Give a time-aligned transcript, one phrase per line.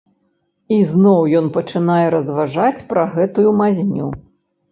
[0.75, 4.07] Ізноў ён пачынае разважаць пра гэтую мазню.